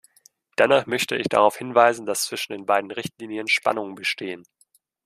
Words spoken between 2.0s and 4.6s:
dass zwischen den beiden Richtlinien Spannungen bestehen.